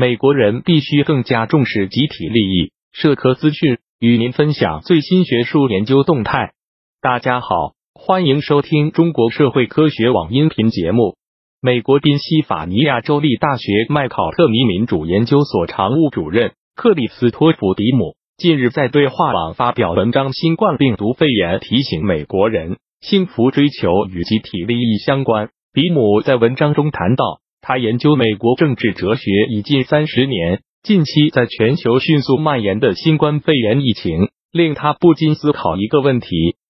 [0.00, 2.70] 美国人必须更加重视集体利益。
[2.92, 6.52] 社科资讯与您分享最新学术研究动态。
[7.02, 11.16] 大家好，欢迎收听中国社会科学网音频节目。
[11.60, 25.50] 美国宾夕法尼亚州立大学麦考特尼民主研究所常务主任克里斯托弗迪姆近日在对话网发表文章《新冠病毒肺炎》，提醒美国人，幸福追求与集体利益相关。
[25.72, 27.40] 迪姆在文章中谈到。
[27.60, 36.28] 他研究美国政治哲学已近三十年，近期在全球迅速蔓延的新冠肺炎疫情，令他不禁思考一个问题：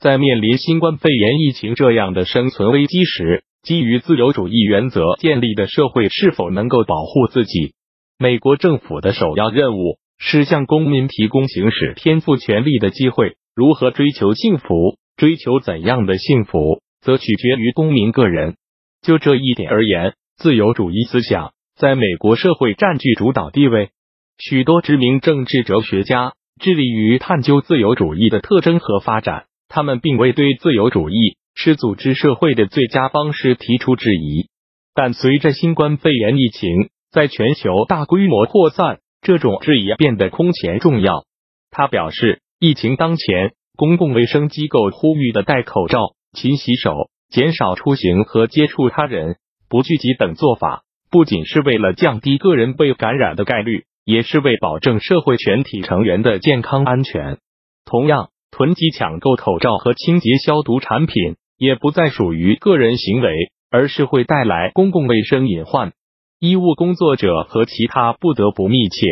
[0.00, 7.74] 在面临新冠肺炎疫情这样的生存危机时，基于自由主义原则建立的社会是否能够保护自己？
[8.18, 13.34] 美国政府的首要任务是向公民提供行使天赋权利的机会。
[13.54, 18.54] 如何追求幸福，追求怎样的幸福，则取决于公民个人。
[19.02, 20.14] 就这一点而言。
[20.38, 23.90] 自由主义思想在美国社会占据主导地位。
[24.38, 29.46] 许多知名政治哲学家致力于探究自由主义的特征和发展。
[29.68, 34.48] 他们并未对自由主义是组织社会的最佳方式提出质疑。
[34.94, 41.24] 但随着新冠肺炎疫情在全球大规模扩散，这种质疑变得空前重要。
[41.72, 49.36] 他表示，疫情当前，公共卫生机构呼吁的戴口罩、勤洗手、减少出行和接触他人。
[49.68, 57.36] 不聚集等做法，不仅是为了降低个人被感染的概率，也是为保证社会全体成员的健康安全。
[57.84, 63.30] 同样，囤积抢购口罩和清洁消毒产品，也不再属于个人行为，
[63.70, 65.92] 而是会带来公共卫生隐患。
[66.40, 69.06] 医务工作者和其他不得不密切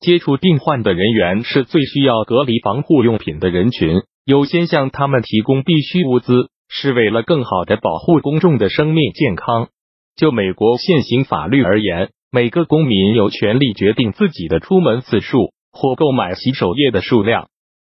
[0.00, 9.68] 接触病患的人员是最需要隔离防护用品的人群，优先向他们提供必需物资，是为了更好的保护公众的生命健康。
[10.16, 17.48] 就美国现行法律而言，每个公民有权利决定自己的出门次数或购买洗手液的数量。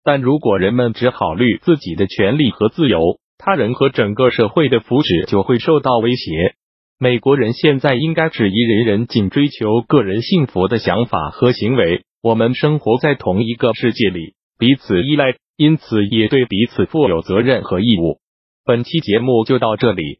[0.03, 6.55] 但如果人们只考虑自己的权利和自由，他人和整个社会的福祉就会受到威胁。
[6.99, 12.03] 美国人现在应该质疑人人仅追求个人幸福的想法和行为。
[12.23, 18.17] 我们生活在同一个世界里，彼此依赖，因此也对彼此负有责任和义务。
[18.65, 20.19] 本期节目就到这里。